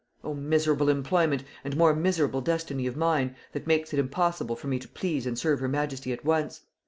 [0.23, 0.33] O!
[0.33, 4.87] miserable employment, and more miserable destiny of mine, that makes it impossible for me to
[4.87, 6.61] please and serve her majesty at once!